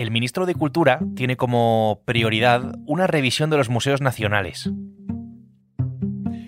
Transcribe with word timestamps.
El 0.00 0.10
ministro 0.10 0.46
de 0.46 0.54
Cultura 0.54 0.98
tiene 1.14 1.36
como 1.36 2.00
prioridad 2.06 2.74
una 2.86 3.06
revisión 3.06 3.50
de 3.50 3.58
los 3.58 3.68
museos 3.68 4.00
nacionales. 4.00 4.70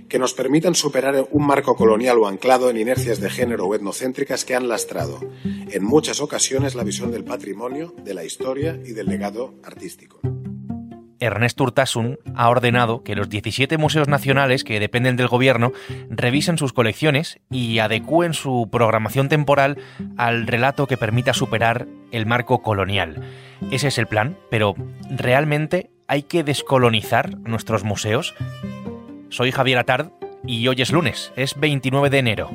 Que 0.08 0.18
nos 0.18 0.32
permitan 0.32 0.74
superar 0.74 1.26
un 1.30 1.46
marco 1.46 1.76
colonial 1.76 2.16
o 2.16 2.26
anclado 2.26 2.70
en 2.70 2.78
inercias 2.78 3.20
de 3.20 3.28
género 3.28 3.66
o 3.66 3.74
etnocéntricas 3.74 4.46
que 4.46 4.54
han 4.54 4.68
lastrado, 4.68 5.20
en 5.44 5.84
muchas 5.84 6.22
ocasiones, 6.22 6.74
la 6.74 6.82
visión 6.82 7.10
del 7.10 7.24
patrimonio, 7.24 7.94
de 8.02 8.14
la 8.14 8.24
historia 8.24 8.80
y 8.86 8.92
del 8.92 9.08
legado 9.08 9.52
artístico. 9.62 10.20
Ernest 11.20 11.60
Urtasun 11.60 12.18
ha 12.34 12.48
ordenado 12.48 13.04
que 13.04 13.14
los 13.14 13.28
17 13.28 13.76
museos 13.76 14.08
nacionales 14.08 14.64
que 14.64 14.80
dependen 14.80 15.16
del 15.16 15.28
gobierno 15.28 15.72
revisen 16.08 16.56
sus 16.56 16.72
colecciones 16.72 17.38
y 17.50 17.80
adecúen 17.80 18.32
su 18.32 18.70
programación 18.72 19.28
temporal 19.28 19.76
al 20.16 20.46
relato 20.46 20.86
que 20.86 20.96
permita 20.96 21.34
superar 21.34 21.86
el 22.12 22.26
marco 22.26 22.62
colonial. 22.62 23.20
Ese 23.70 23.88
es 23.88 23.98
el 23.98 24.06
plan, 24.06 24.38
pero 24.50 24.74
¿realmente 25.10 25.90
hay 26.06 26.22
que 26.22 26.44
descolonizar 26.44 27.38
nuestros 27.40 27.82
museos? 27.82 28.34
Soy 29.30 29.50
Javier 29.50 29.78
Atard 29.78 30.10
y 30.46 30.68
hoy 30.68 30.82
es 30.82 30.92
lunes, 30.92 31.32
es 31.36 31.58
29 31.58 32.10
de 32.10 32.18
enero. 32.18 32.50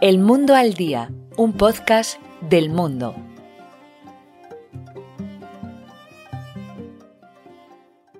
El 0.00 0.18
Mundo 0.18 0.54
al 0.54 0.74
Día, 0.74 1.10
un 1.36 1.52
podcast 1.52 2.18
del 2.40 2.70
mundo. 2.70 3.14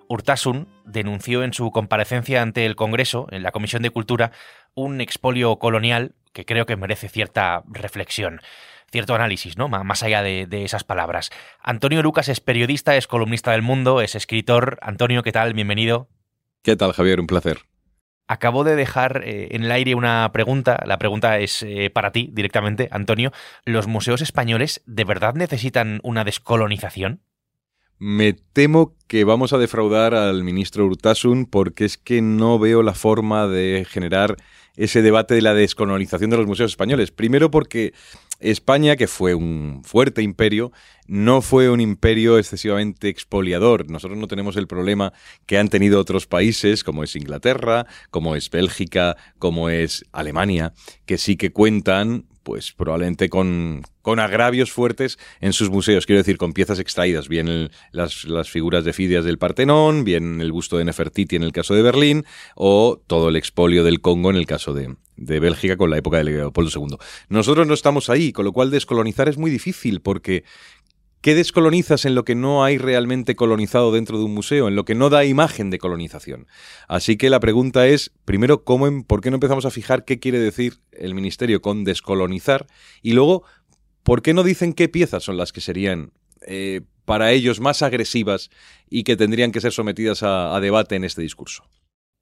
Urtasun 0.09 0.67
denunció 0.85 1.45
en 1.45 1.53
su 1.53 1.71
comparecencia 1.71 2.43
ante 2.43 2.67
el 2.67 2.75
Congreso, 2.75 3.29
en 3.31 3.45
la 3.45 3.53
Comisión 3.53 3.83
de 3.83 3.91
Cultura, 3.91 4.33
un 4.75 5.01
expolio 5.01 5.59
colonial 5.59 6.15
que 6.33 6.45
creo 6.45 6.67
que 6.67 6.77
merece 6.77 7.09
cierta 7.09 7.63
reflexión, 7.69 8.41
cierto 8.91 9.15
análisis, 9.15 9.57
¿no? 9.57 9.69
Más 9.69 10.03
allá 10.03 10.23
de, 10.23 10.47
esas 10.65 10.85
palabras. 10.85 11.31
Antonio 11.63 12.03
Lucas 12.03 12.29
es 12.29 12.41
periodista, 12.41 12.97
es 12.97 13.07
columnista 13.07 13.53
del 13.53 13.63
Mundo, 13.63 14.01
es 14.01 14.15
escritor. 14.15 14.79
Antonio, 14.83 15.23
¿qué 15.23 15.33
tal? 15.33 15.55
Bienvenido. 15.55 16.09
¿Qué 16.63 16.77
tal, 16.77 16.93
Javier? 16.93 17.21
Un 17.21 17.27
placer. 17.27 17.61
Acabo 18.27 18.63
de 18.63 18.77
dejar 18.77 19.23
eh, 19.25 19.49
en 19.53 19.65
el 19.65 19.73
aire 19.73 19.95
una 19.95 20.31
pregunta. 20.33 20.81
La 20.87 20.99
pregunta 20.99 21.39
es 21.39 21.65
eh, 21.65 21.91
para 21.91 22.13
ti 22.13 22.31
directamente, 22.33 22.89
Antonio. 22.93 23.33
¿Los 23.65 23.89
museos 23.89 24.21
españoles 24.21 24.83
de 24.87 25.05
verdad 25.05 25.35
necesitan 25.35 26.01
una 26.05 26.23
descolonización? 26.23 27.23
Me 27.99 28.33
temo 28.33 28.97
que 29.09 29.25
vamos 29.25 29.53
a 29.53 29.59
defraudar 29.59 30.15
al 30.15 30.43
ministro 30.43 30.87
Urtasun 30.87 31.45
porque 31.45 31.85
es 31.85 31.99
que 31.99 32.23
no 32.23 32.59
veo 32.59 32.83
la 32.83 32.95
forma 32.95 33.47
de 33.47 33.85
generar 33.87 34.37
ese 34.77 35.03
debate 35.03 35.35
de 35.35 35.43
la 35.43 35.55
descolonización 35.55 36.31
de 36.31 36.37
los 36.37 36.47
museos 36.47 36.73
españoles. 36.73 37.11
Primero 37.11 37.51
porque 37.51 37.93
España, 38.41 38.97
que 38.97 39.07
fue 39.07 39.35
un 39.35 39.83
fuerte 39.85 40.23
imperio, 40.23 40.73
no 41.07 41.43
fue 41.43 41.69
un 41.71 41.81
imperio 41.81 42.39
excesivamente 42.39 43.09
expoliador. 43.09 43.91
Nosotros 43.91 44.19
no 44.19 44.29
tenemos 44.29 44.57
el 44.57 44.67
problema 44.67 45.13
que 45.47 45.59
han 45.59 45.69
tenido 45.69 46.01
otros 46.01 46.27
países, 46.27 46.83
como 46.85 47.05
es 47.05 47.17
Inglaterra, 47.17 47.87
como 48.11 48.37
es 48.37 48.49
Bélgica, 48.49 49.17
como 49.39 49.69
es 49.69 50.05
Alemania, 50.13 50.73
que 51.07 51.19
sí 51.19 51.37
que 51.37 51.53
cuentan 51.53 52.27
pues 52.43 52.73
probablemente 52.73 53.29
con, 53.29 53.83
con, 54.03 54.19
agravios 54.19 54.73
fuertes 54.73 55.19
en 55.41 55.53
sus 55.53 55.71
museos, 55.71 56.07
quiero 56.07 56.19
decir, 56.19 56.39
con 56.39 56.53
piezas 56.53 56.79
extraídas, 56.79 57.29
bien 57.29 57.71
las, 57.93 58.25
las, 58.25 58.49
figuras 58.49 58.85
de 58.85 58.93
Fidias 58.93 59.25
del 59.25 59.39
Partenón, 59.39 60.05
bien 60.05 60.41
el 60.41 60.51
busto 60.51 60.79
de 60.79 60.85
Nefertiti 60.85 61.37
en 61.37 61.43
el 61.43 61.53
caso 61.53 61.75
de 61.75 61.83
Berlín, 61.83 62.25
o 62.57 63.01
todo 63.07 63.29
el 63.29 63.37
expolio 63.37 63.85
del 63.85 64.01
Congo 64.01 64.31
en 64.31 64.37
el 64.37 64.47
caso 64.47 64.60
de, 64.67 65.41
Bélgica 65.41 65.77
con 65.77 65.91
la 65.91 65.99
época 65.99 66.19
de 66.19 66.25
Leopoldo 66.25 66.71
II. 66.75 66.97
Nosotros 67.29 67.67
no 67.67 67.75
estamos 67.75 68.11
ahí, 68.11 68.33
con 68.33 68.45
lo 68.45 68.53
cual 68.53 68.71
descolonizar 68.71 69.29
es 69.29 69.39
muy 69.39 69.51
difícil, 69.51 70.01
porque 70.01 70.45
¿Qué 71.21 71.35
descolonizas 71.35 72.07
en 72.07 72.15
lo 72.15 72.25
que 72.25 72.35
no 72.35 72.65
hay 72.65 72.79
realmente 72.79 73.37
colonizado 73.37 73.93
dentro 73.93 74.17
de 74.17 74.25
un 74.25 74.33
museo, 74.33 74.69
en 74.69 74.75
lo 74.75 74.87
que 74.87 74.95
no 74.95 75.11
da 75.11 75.27
imagen 75.27 75.69
de 75.69 75.77
colonización? 75.77 76.47
Así 76.89 77.19
que 77.19 77.29
la 77.29 77.41
pregunta 77.41 77.87
es, 77.87 78.11
primero, 78.25 78.65
¿cómo, 78.65 79.05
¿por 79.05 79.21
qué 79.21 79.31
no 79.31 79.37
empezamos 79.37 79.67
a 79.67 79.71
fijar 79.71 80.07
qué 80.07 80.19
quiere 80.19 80.39
decir 80.39 80.79
el 80.93 81.15
Ministerio 81.15 81.61
con 81.61 81.85
descolonizar? 81.85 82.67
Y 83.03 83.13
luego, 83.13 83.45
¿por 84.03 84.23
qué 84.23 84.33
no 84.33 84.43
dicen 84.43 84.73
qué 84.73 84.89
piezas 84.89 85.23
son 85.23 85.37
las 85.37 85.53
que 85.53 85.61
serían 85.61 86.15
eh, 86.47 86.81
para 87.05 87.33
ellos 87.33 87.61
más 87.61 87.83
agresivas 87.83 88.49
y 88.89 89.05
que 89.05 89.15
tendrían 89.19 89.53
que 89.53 89.61
ser 89.61 89.73
sometidas 89.73 90.23
a 90.23 90.59
debate 90.59 90.97
en 90.97 91.05
este 91.05 91.21
discurso? 91.21 91.65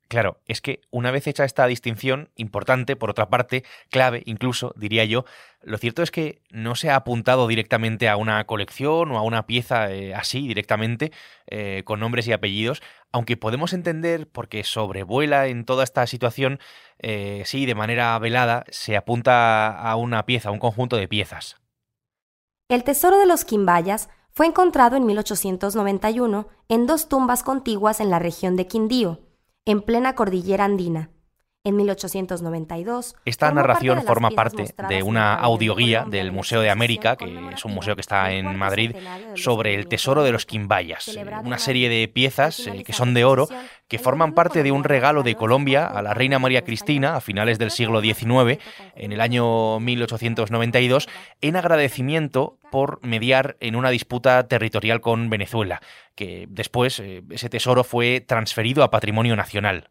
Claro, 0.09 0.41
es 0.47 0.63
que 0.63 0.81
una 0.91 1.11
vez 1.11 1.27
hecha 1.27 1.45
esta 1.45 1.67
distinción, 1.67 2.31
importante, 2.35 2.97
por 2.97 3.11
otra 3.11 3.29
parte, 3.29 3.63
clave 3.91 4.23
incluso, 4.25 4.73
diría 4.75 5.05
yo, 5.05 5.27
lo 5.61 5.77
cierto 5.77 6.03
es 6.03 6.11
que 6.11 6.41
no 6.51 6.77
se 6.77 6.89
ha 6.89 6.97
apuntado 6.97 7.47
directamente 7.47 8.09
a 8.09 8.17
una 8.17 8.43
colección 8.47 9.13
o 9.13 9.19
a 9.19 9.23
una 9.23 9.47
pieza 9.47 9.93
eh, 9.93 10.15
así, 10.15 10.49
directamente, 10.49 11.13
eh, 11.47 11.83
con 11.85 12.01
nombres 12.01 12.27
y 12.27 12.33
apellidos, 12.33 12.81
aunque 13.13 13.37
podemos 13.37 13.75
entender, 13.75 14.27
porque 14.31 14.65
sobrevuela 14.65 15.47
en 15.49 15.67
toda 15.67 15.85
esta 15.85 16.07
situación, 16.07 16.59
eh, 17.01 17.43
sí, 17.45 17.67
de 17.67 17.75
manera 17.75 18.19
velada, 18.19 18.65
se 18.71 18.97
apunta 18.97 19.69
a 19.79 19.97
una 19.97 20.25
pieza, 20.25 20.49
a 20.49 20.53
un 20.53 20.59
conjunto 20.59 20.97
de 20.97 21.07
piezas. 21.07 21.57
El 22.71 22.83
tesoro 22.83 23.19
de 23.19 23.27
los 23.27 23.45
Quimbayas 23.45 24.09
fue 24.31 24.47
encontrado 24.47 24.97
en 24.97 25.05
1891 25.05 26.49
en 26.69 26.87
dos 26.87 27.11
tumbas 27.11 27.43
contiguas 27.43 28.01
en 28.01 28.09
la 28.09 28.19
región 28.19 28.57
de 28.57 28.67
Quindío, 28.67 29.28
en 29.69 29.83
plena 29.83 30.15
cordillera 30.15 30.65
andina. 30.65 31.11
En 31.69 31.77
1892. 31.77 33.15
Esta 33.27 33.53
narración 33.53 34.03
forma 34.03 34.31
parte 34.31 34.75
de 34.89 35.03
una 35.03 35.35
audioguía 35.35 36.07
del 36.09 36.33
Museo 36.33 36.63
de 36.63 36.71
América, 36.71 37.17
que 37.17 37.51
es 37.53 37.63
un 37.63 37.75
museo 37.75 37.95
que 37.95 38.01
está 38.01 38.33
en 38.33 38.57
Madrid, 38.57 38.97
sobre 39.35 39.75
el 39.75 39.87
tesoro 39.87 40.23
de 40.23 40.33
los 40.33 40.47
Quimbayas. 40.47 41.19
Una 41.45 41.59
serie 41.59 41.91
de 41.91 42.09
piezas 42.09 42.67
eh, 42.67 42.85
que 42.85 42.95
son 42.95 43.13
de 43.13 43.27
oro 43.27 43.49
que 43.87 43.99
forman 43.99 44.33
parte 44.33 44.63
de 44.63 44.73
un 44.73 44.83
regalo 44.83 45.23
de 45.23 45.35
Colombia 45.35 45.85
a 45.85 46.01
la 46.01 46.15
reina 46.15 46.39
María 46.39 46.65
Cristina 46.65 47.17
a 47.17 47.21
finales 47.21 47.59
del 47.59 47.71
siglo 47.71 48.01
XIX, 48.01 48.59
en 48.97 49.13
el 49.13 49.21
año 49.21 49.79
1892, 49.79 51.07
en 51.43 51.57
agradecimiento 51.57 52.59
por 52.71 53.05
mediar 53.05 53.59
en 53.61 53.77
una 53.77 53.91
disputa 53.91 54.49
territorial 54.49 55.03
con 55.03 55.29
Venezuela, 55.29 55.83
que 56.15 56.47
después 56.49 56.99
eh, 56.99 57.23
ese 57.29 57.51
tesoro 57.51 57.85
fue 57.85 58.23
transferido 58.27 58.83
a 58.83 58.91
patrimonio 58.91 59.37
nacional. 59.37 59.91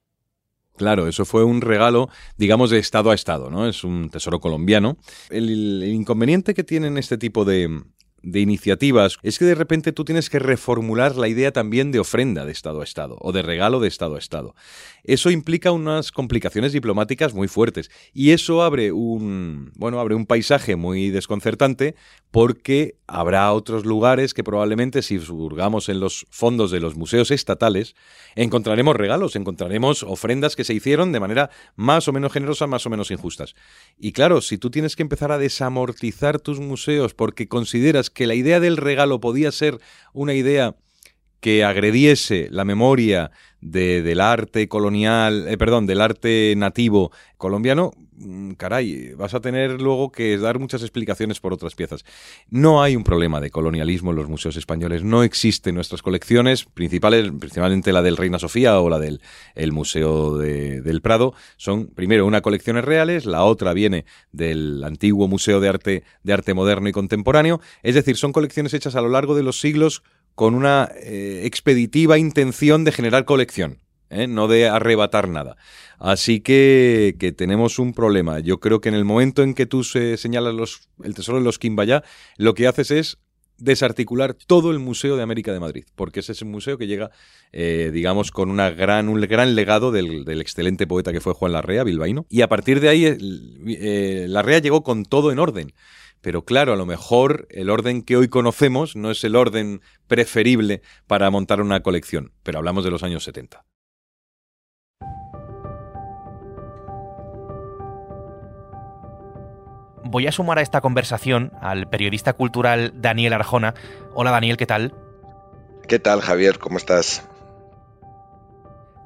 Claro, 0.78 1.08
eso 1.08 1.26
fue 1.26 1.44
un 1.44 1.62
regalo, 1.62 2.10
digamos, 2.38 2.70
de 2.70 2.80
estado 2.80 3.12
a 3.12 3.16
estado, 3.16 3.50
¿no? 3.50 3.68
Es 3.68 3.84
un 3.84 4.10
tesoro 4.10 4.40
colombiano. 4.40 4.98
el 5.30 5.84
inconveniente 5.84 6.54
que 6.54 6.64
tienen 6.64 6.98
este 6.98 7.18
tipo 7.18 7.46
de, 7.46 7.82
de 8.22 8.40
iniciativas 8.40 9.18
es 9.24 9.40
que 9.40 9.46
de 9.46 9.56
repente 9.56 9.92
tú 9.92 10.04
tienes 10.04 10.30
que 10.30 10.40
reformular 10.40 11.16
la 11.16 11.28
idea 11.28 11.52
también 11.52 11.92
de 11.92 12.00
ofrenda 12.00 12.46
de 12.46 12.52
Estado 12.52 12.82
a 12.82 12.84
Estado 12.84 13.18
o 13.22 13.32
de 13.32 13.42
regalo 13.42 13.80
de 13.80 13.88
Estado 13.88 14.16
a 14.16 14.20
Estado. 14.20 14.56
Eso 15.04 15.32
implica 15.32 15.72
unas 15.72 16.12
complicaciones 16.12 16.74
diplomáticas 16.74 17.34
muy 17.34 17.48
fuertes 17.48 17.90
y 18.14 18.32
eso 18.32 18.64
abre 18.64 18.92
un, 18.92 19.72
bueno, 19.76 20.00
abre 20.00 20.16
un 20.16 20.26
paisaje 20.26 20.76
muy 20.76 21.10
desconcertante 21.10 21.96
porque 22.32 22.98
habrá 23.08 23.52
otros 23.54 23.86
lugares 23.86 24.34
que 24.34 24.44
probablemente 24.44 25.02
si 25.02 25.20
surgamos 25.20 25.88
en 25.88 26.00
los 26.00 26.26
fondos 26.30 26.72
de 26.72 26.82
los 26.82 26.96
museos 26.96 27.32
estatales 27.32 27.96
encontraremos 28.36 28.96
regalos, 28.96 29.36
encontraremos 29.36 30.04
ofrendas 30.04 30.56
que 30.56 30.64
se 30.64 30.74
hicieron 30.74 31.12
de 31.12 31.20
manera 31.20 31.50
más 31.76 32.08
o 32.08 32.14
menos 32.14 32.34
generosa, 32.34 32.68
más 32.68 32.86
o 32.86 32.90
menos 32.90 33.12
injustas. 33.12 33.56
Y 33.98 34.12
claro, 34.12 34.42
si 34.42 34.58
tú 34.58 34.70
tienes 34.70 34.96
que 34.96 35.04
empezar 35.04 35.32
a 35.32 35.38
desamortizar 35.38 36.40
tus 36.40 36.60
museos 36.60 37.14
porque 37.14 37.48
consideras 37.48 38.06
que 38.09 38.28
la 38.28 38.35
idea 38.35 38.59
del 38.59 38.78
regalo 38.78 39.19
podía 39.19 39.51
ser 39.51 39.79
una 40.13 40.34
idea 40.34 40.75
que 41.47 41.63
agrediese 41.63 42.50
la 42.52 42.66
memoria 42.66 43.31
del 43.62 44.19
arte 44.19 44.68
colonial, 44.68 45.47
eh, 45.47 45.58
perdón, 45.58 45.85
del 45.85 46.02
arte 46.02 46.53
nativo 46.58 47.13
colombiano, 47.38 47.94
mm, 48.18 48.51
caray, 48.56 49.13
vas 49.13 49.33
a 49.33 49.39
tener 49.39 49.81
luego 49.81 50.12
que 50.12 50.38
dar 50.38 50.60
muchas 50.60 50.81
explicaciones 50.81 51.39
por 51.39 51.54
otras 51.54 51.74
piezas. 51.74 52.04
No 52.50 52.83
hay 52.83 52.98
un 52.98 53.06
problema 53.06 53.39
de 53.39 53.50
colonialismo 53.50 54.12
en 54.12 54.18
los 54.18 54.27
museos 54.27 54.57
españoles, 54.57 55.06
no 55.06 55.24
existen 55.24 55.75
nuestras 55.75 56.01
colecciones 56.01 56.66
principales, 56.66 57.31
principalmente 57.39 57.94
la 57.94 58.01
del 58.01 58.18
Reina 58.18 58.39
Sofía 58.39 58.81
o 58.81 58.89
la 58.89 59.00
del 59.00 59.22
el 59.56 59.72
Museo 59.72 60.38
del 60.38 61.01
Prado, 61.01 61.33
son 61.56 61.88
primero 61.88 62.25
unas 62.25 62.42
colecciones 62.42 62.83
reales, 62.83 63.25
la 63.25 63.45
otra 63.45 63.72
viene 63.72 64.04
del 64.33 64.83
antiguo 64.83 65.30
Museo 65.30 65.62
de 65.62 65.69
Arte 65.69 66.04
de 66.24 66.33
Arte 66.33 66.54
Moderno 66.54 66.89
y 66.89 66.92
Contemporáneo, 66.92 67.62
es 67.83 67.95
decir, 67.95 68.18
son 68.18 68.33
colecciones 68.33 68.74
hechas 68.74 68.98
a 68.98 69.01
lo 69.01 69.07
largo 69.07 69.33
de 69.33 69.44
los 69.44 69.62
siglos 69.62 70.04
con 70.38 70.54
una 70.54 70.92
eh, 71.01 71.42
expeditiva 71.45 72.19
intención 72.19 72.84
de 72.84 72.92
generar 72.92 73.25
colección, 73.25 73.80
¿eh? 74.12 74.28
no 74.28 74.48
de 74.48 74.69
arrebatar 74.69 75.30
nada. 75.30 75.57
Así 75.98 76.42
que, 76.42 77.16
que, 77.19 77.31
tenemos 77.31 77.80
un 77.80 77.92
problema. 77.92 78.38
Yo 78.39 78.60
creo 78.60 78.80
que 78.80 78.89
en 78.89 78.94
el 78.94 79.04
momento 79.04 79.42
en 79.42 79.56
que 79.56 79.66
tú 79.66 79.84
se 79.84 80.16
señalas 80.16 80.54
los, 80.54 80.89
el 81.04 81.16
tesoro 81.16 81.39
de 81.39 81.44
los 81.44 81.57
Quimbaya, 81.57 82.04
lo 82.38 82.54
que 82.54 82.68
haces 82.68 82.92
es 82.92 83.18
desarticular 83.57 84.36
todo 84.36 84.69
el 84.69 84.78
Museo 84.78 85.18
de 85.18 85.24
América 85.24 85.54
de 85.54 85.60
Madrid, 85.60 85.86
porque 85.95 86.19
ese 86.19 86.34
es 86.34 86.42
un 86.44 86.51
museo 86.51 86.78
que 86.78 86.86
llega, 86.86 87.10
eh, 87.51 87.89
digamos, 87.92 88.30
con 88.30 88.56
gran, 88.56 89.10
un 89.10 89.19
gran 89.22 89.56
legado 89.56 89.92
del, 89.92 90.30
excelente 90.39 90.86
poeta 90.86 91.12
que 91.12 91.19
fue 91.19 91.34
Juan 91.34 91.54
Larrea, 91.54 91.84
bilbaíno, 91.84 92.28
y 92.30 92.42
a 92.42 92.48
partir 92.48 92.80
de 92.80 92.89
ahí 92.89 93.18
Larrea 94.28 94.60
llegó 94.60 94.84
con 94.84 95.04
todo 95.04 95.31
en 95.31 95.39
orden 95.39 95.74
pero 96.22 96.44
claro, 96.46 96.74
a 96.74 96.75
lo 96.75 96.86
mejor 96.86 97.48
el 97.50 97.69
orden 97.69 98.02
que 98.02 98.18
hoy 98.18 98.28
conocemos 98.28 98.96
no 98.96 99.12
es 99.12 99.24
el 99.24 99.36
orden 99.36 99.81
preferible 100.08 100.81
para 101.08 101.30
montar 101.30 101.62
una 101.62 101.81
colección, 101.81 102.34
pero 102.44 102.60
hablamos 102.60 102.84
de 102.84 102.92
los 102.92 103.04
años 103.04 103.24
70. 103.24 103.64
Voy 110.10 110.25
a 110.25 110.31
sumar 110.31 110.58
a 110.58 110.62
esta 110.62 110.80
conversación 110.80 111.52
al 111.62 111.90
periodista 111.90 112.34
cultural 112.34 112.94
Daniel 112.96 113.34
Arjona. 113.34 113.74
Hola 114.13 114.31
Daniel, 114.31 114.56
¿qué 114.56 114.66
tal? 114.66 114.94
¿Qué 115.88 116.00
tal 116.00 116.22
Javier? 116.22 116.60
¿Cómo 116.60 116.78
estás? 116.78 117.28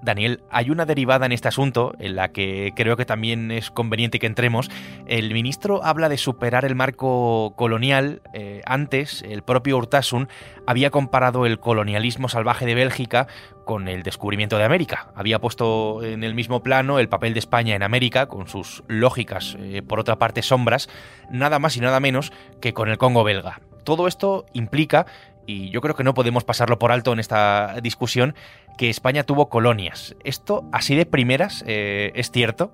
Daniel, 0.02 0.42
hay 0.50 0.70
una 0.70 0.86
derivada 0.86 1.26
en 1.26 1.32
este 1.32 1.48
asunto 1.48 1.94
en 2.00 2.16
la 2.16 2.30
que 2.30 2.74
creo 2.76 2.98
que 2.98 3.06
también 3.06 3.52
es 3.52 3.70
conveniente 3.70 4.20
que 4.20 4.28
entremos. 4.28 4.70
El 5.06 5.32
ministro 5.34 5.84
habla 5.84 6.10
de 6.10 6.18
superar 6.18 6.66
el 6.66 6.76
marco 6.76 7.54
colonial. 7.56 8.22
Eh, 8.34 8.62
antes, 8.66 9.24
el 9.28 9.44
propio 9.44 9.78
Urtasun 9.78 10.28
había 10.66 10.90
comparado 10.90 11.46
el 11.46 11.60
colonialismo 11.60 12.30
salvaje 12.30 12.66
de 12.66 12.76
Bélgica 12.76 13.28
con 13.66 13.88
el 13.88 14.04
descubrimiento 14.04 14.58
de 14.58 14.64
América. 14.64 15.12
Había 15.16 15.40
puesto 15.40 16.04
en 16.04 16.24
el 16.24 16.34
mismo 16.34 16.64
plano 16.64 17.00
el 17.00 17.10
papel 17.10 17.34
de 17.34 17.40
España 17.40 17.76
en 17.76 17.84
América, 17.84 18.26
con 18.28 18.48
sus 18.48 18.84
lógicas, 18.88 19.56
eh, 19.60 19.82
por 19.82 20.00
otra 20.00 20.18
parte, 20.18 20.42
sombras, 20.42 20.90
nada 21.30 21.60
más 21.60 21.78
y 21.78 21.80
nada 21.80 22.00
menos 22.00 22.34
que 22.60 22.74
con 22.74 22.90
el 22.90 22.98
Congo 22.98 23.24
belga. 23.24 23.62
Todo 23.84 24.08
esto 24.08 24.46
implica 24.54 25.06
y 25.52 25.70
yo 25.70 25.82
creo 25.82 25.96
que 25.96 26.04
no 26.04 26.14
podemos 26.14 26.44
pasarlo 26.44 26.80
por 26.80 26.92
alto 26.92 27.12
en 27.12 27.20
esta 27.20 27.76
discusión, 27.82 28.36
que 28.78 28.90
España 28.90 29.24
tuvo 29.24 29.50
colonias. 29.50 30.16
¿Esto 30.24 30.68
así 30.72 30.96
de 30.96 31.06
primeras 31.06 31.64
eh, 31.68 32.12
es 32.16 32.32
cierto? 32.32 32.72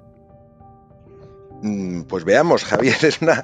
Mm, 1.64 2.04
pues 2.04 2.24
veamos, 2.24 2.64
Javier, 2.66 2.98
es 3.04 3.20
una, 3.22 3.44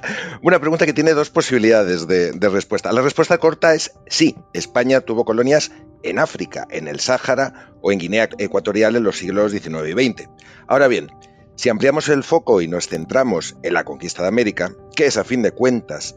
pregunta 0.60 0.86
que 0.86 0.94
tiene 0.94 1.14
dos 1.14 1.32
posibilidades 1.32 2.08
de, 2.08 2.32
de, 2.32 2.50
respuesta. 2.50 2.92
La 2.92 3.02
respuesta 3.02 3.40
corta 3.40 3.74
es 3.74 3.94
sí, 4.08 4.36
España 4.54 5.02
tuvo 5.02 5.26
colonias 5.26 5.72
en 6.04 6.20
África, 6.20 6.68
en 6.70 6.88
el 6.88 7.00
Sáhara 7.00 7.72
o 7.82 7.92
en 7.92 7.98
Guinea 7.98 8.30
Ecuatorial 8.38 8.96
en 8.96 9.04
los 9.04 9.18
siglos 9.18 9.52
XIX 9.52 9.88
y 9.88 10.10
XX. 10.10 10.30
Ahora 10.68 10.88
bien, 10.88 11.10
si 11.56 11.70
ampliamos 11.70 12.08
el 12.10 12.24
foco 12.24 12.62
y 12.62 12.68
nos 12.68 12.88
centramos 12.88 13.56
en 13.64 13.74
la 13.74 13.84
conquista 13.84 14.22
de 14.22 14.28
América, 14.28 14.74
que 14.96 15.06
es 15.08 15.18
a 15.18 15.24
fin 15.24 15.42
de 15.42 15.52
cuentas 15.52 16.16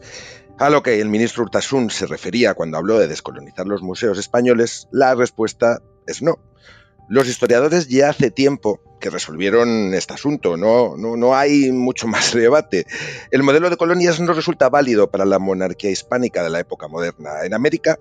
a 0.59 0.69
lo 0.69 0.81
que 0.81 0.99
el 0.99 1.09
ministro 1.09 1.43
Urtasun 1.43 1.89
se 1.91 2.07
refería 2.07 2.55
cuando 2.55 2.77
habló 2.77 2.97
de 2.97 3.07
descolonizar 3.07 3.67
los 3.67 3.81
museos 3.83 4.17
españoles, 4.17 4.87
la 4.91 5.13
respuesta 5.13 5.81
es 6.07 6.21
no. 6.21 6.39
Los 7.09 7.27
historiadores 7.27 7.87
ya 7.87 8.09
hace 8.09 8.31
tiempo 8.31 8.81
que 8.99 9.09
resolvieron 9.09 9.93
este 9.93 10.15
asunto, 10.15 10.57
no, 10.57 10.97
no, 10.97 11.15
no, 11.15 11.35
hay 11.35 11.71
mucho 11.71 12.07
más 12.07 12.33
debate. 12.33 12.87
El 13.31 13.43
modelo 13.43 13.69
de 13.69 13.77
colonias 13.77 14.19
no 14.19 14.33
resulta 14.33 14.69
válido 14.69 15.11
para 15.11 15.25
la 15.25 15.39
monarquía 15.39 15.91
hispánica 15.91 16.43
de 16.43 16.49
la 16.49 16.59
época 16.59 16.87
moderna. 16.87 17.45
En 17.45 17.53
América, 17.53 17.99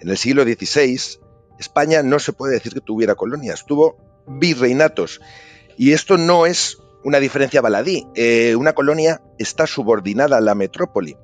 en 0.00 0.08
el 0.08 0.16
siglo 0.16 0.44
XVI, 0.44 1.20
España 1.58 2.02
no 2.02 2.18
se 2.18 2.32
puede 2.32 2.54
decir 2.54 2.72
que 2.72 2.80
tuviera 2.80 3.16
colonias, 3.16 3.66
tuvo 3.66 3.96
virreinatos. 4.26 5.20
Y 5.76 5.92
esto 5.92 6.16
no 6.16 6.46
es 6.46 6.78
una 7.04 7.20
diferencia 7.20 7.60
baladí. 7.60 8.06
Eh, 8.14 8.56
una 8.56 8.72
colonia 8.72 9.20
está 9.38 9.66
subordinada 9.66 10.38
a 10.38 10.40
la 10.40 10.54
metrópoli 10.54 11.16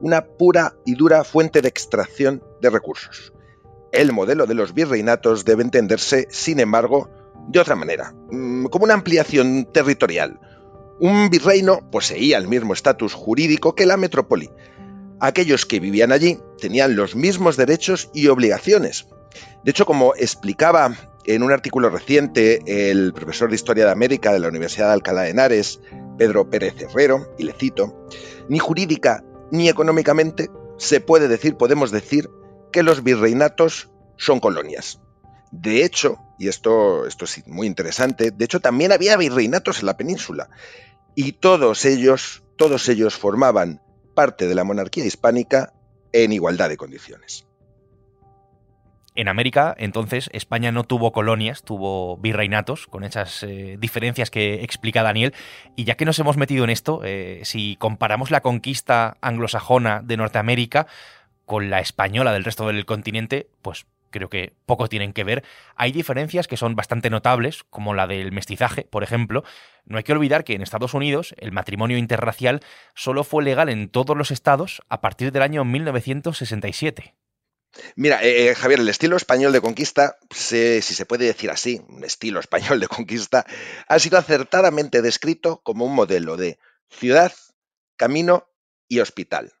una 0.00 0.24
pura 0.24 0.74
y 0.84 0.94
dura 0.94 1.24
fuente 1.24 1.62
de 1.62 1.68
extracción 1.68 2.42
de 2.60 2.70
recursos. 2.70 3.32
El 3.92 4.12
modelo 4.12 4.46
de 4.46 4.54
los 4.54 4.74
virreinatos 4.74 5.44
debe 5.44 5.62
entenderse, 5.62 6.28
sin 6.30 6.60
embargo, 6.60 7.10
de 7.48 7.60
otra 7.60 7.74
manera, 7.74 8.14
mm, 8.30 8.66
como 8.66 8.84
una 8.84 8.94
ampliación 8.94 9.66
territorial. 9.72 10.38
Un 11.00 11.30
virreino 11.30 11.88
poseía 11.90 12.38
el 12.38 12.48
mismo 12.48 12.74
estatus 12.74 13.14
jurídico 13.14 13.74
que 13.74 13.86
la 13.86 13.96
metrópoli. 13.96 14.50
Aquellos 15.20 15.64
que 15.64 15.80
vivían 15.80 16.12
allí 16.12 16.38
tenían 16.60 16.96
los 16.96 17.16
mismos 17.16 17.56
derechos 17.56 18.10
y 18.12 18.28
obligaciones. 18.28 19.06
De 19.64 19.70
hecho, 19.70 19.86
como 19.86 20.14
explicaba 20.16 20.94
en 21.24 21.42
un 21.42 21.52
artículo 21.52 21.90
reciente 21.90 22.90
el 22.90 23.12
profesor 23.12 23.48
de 23.50 23.56
Historia 23.56 23.84
de 23.86 23.92
América 23.92 24.32
de 24.32 24.40
la 24.40 24.48
Universidad 24.48 24.88
de 24.88 24.92
Alcalá 24.94 25.22
de 25.22 25.30
Henares, 25.30 25.80
Pedro 26.16 26.48
Pérez 26.48 26.74
Herrero, 26.80 27.34
y 27.38 27.44
le 27.44 27.52
cito, 27.52 28.06
ni 28.48 28.58
jurídica 28.58 29.22
ni 29.50 29.68
económicamente 29.68 30.50
se 30.76 31.00
puede 31.00 31.28
decir, 31.28 31.56
podemos 31.56 31.90
decir, 31.90 32.30
que 32.72 32.82
los 32.82 33.02
virreinatos 33.02 33.90
son 34.16 34.40
colonias. 34.40 35.00
De 35.50 35.84
hecho, 35.84 36.18
y 36.38 36.48
esto, 36.48 37.06
esto 37.06 37.24
es 37.24 37.46
muy 37.46 37.66
interesante, 37.66 38.30
de 38.30 38.44
hecho 38.44 38.60
también 38.60 38.92
había 38.92 39.16
virreinatos 39.16 39.80
en 39.80 39.86
la 39.86 39.96
península, 39.96 40.50
y 41.14 41.32
todos 41.32 41.84
ellos, 41.84 42.44
todos 42.56 42.88
ellos 42.88 43.16
formaban 43.16 43.82
parte 44.14 44.46
de 44.46 44.54
la 44.54 44.64
monarquía 44.64 45.04
hispánica 45.04 45.72
en 46.12 46.32
igualdad 46.32 46.68
de 46.68 46.76
condiciones. 46.76 47.47
En 49.18 49.26
América, 49.26 49.74
entonces, 49.78 50.30
España 50.32 50.70
no 50.70 50.84
tuvo 50.84 51.10
colonias, 51.10 51.64
tuvo 51.64 52.18
virreinatos, 52.18 52.86
con 52.86 53.02
esas 53.02 53.42
eh, 53.42 53.76
diferencias 53.76 54.30
que 54.30 54.62
explica 54.62 55.02
Daniel. 55.02 55.34
Y 55.74 55.82
ya 55.82 55.96
que 55.96 56.04
nos 56.04 56.20
hemos 56.20 56.36
metido 56.36 56.62
en 56.62 56.70
esto, 56.70 57.00
eh, 57.02 57.40
si 57.42 57.74
comparamos 57.80 58.30
la 58.30 58.42
conquista 58.42 59.16
anglosajona 59.20 60.02
de 60.04 60.16
Norteamérica 60.16 60.86
con 61.46 61.68
la 61.68 61.80
española 61.80 62.32
del 62.32 62.44
resto 62.44 62.68
del 62.68 62.86
continente, 62.86 63.50
pues 63.60 63.86
creo 64.10 64.28
que 64.28 64.54
poco 64.66 64.86
tienen 64.86 65.12
que 65.12 65.24
ver. 65.24 65.42
Hay 65.74 65.90
diferencias 65.90 66.46
que 66.46 66.56
son 66.56 66.76
bastante 66.76 67.10
notables, 67.10 67.64
como 67.70 67.94
la 67.94 68.06
del 68.06 68.30
mestizaje, 68.30 68.84
por 68.88 69.02
ejemplo. 69.02 69.42
No 69.84 69.96
hay 69.96 70.04
que 70.04 70.12
olvidar 70.12 70.44
que 70.44 70.54
en 70.54 70.62
Estados 70.62 70.94
Unidos 70.94 71.34
el 71.38 71.50
matrimonio 71.50 71.98
interracial 71.98 72.60
solo 72.94 73.24
fue 73.24 73.42
legal 73.42 73.68
en 73.68 73.88
todos 73.88 74.16
los 74.16 74.30
estados 74.30 74.80
a 74.88 75.00
partir 75.00 75.32
del 75.32 75.42
año 75.42 75.64
1967. 75.64 77.16
Mira, 77.96 78.22
eh, 78.22 78.48
eh, 78.48 78.54
Javier, 78.54 78.80
el 78.80 78.88
estilo 78.88 79.16
español 79.16 79.52
de 79.52 79.60
conquista, 79.60 80.18
si 80.30 80.80
se 80.80 81.06
puede 81.06 81.26
decir 81.26 81.50
así, 81.50 81.80
un 81.88 82.04
estilo 82.04 82.40
español 82.40 82.80
de 82.80 82.88
conquista, 82.88 83.46
ha 83.86 83.98
sido 83.98 84.18
acertadamente 84.18 85.02
descrito 85.02 85.60
como 85.62 85.84
un 85.84 85.94
modelo 85.94 86.36
de 86.36 86.58
ciudad, 86.88 87.32
camino 87.96 88.48
y 88.88 89.00
hospital. 89.00 89.52